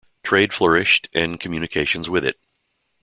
[0.23, 2.39] Trade flourished, and communications with it.